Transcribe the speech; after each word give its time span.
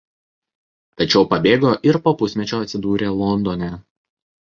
Tačiau 1.01 1.27
pabėgo 1.35 1.75
ir 1.91 2.01
po 2.09 2.17
pusmečio 2.25 2.65
atsidūrė 2.67 3.15
Londone. 3.23 3.75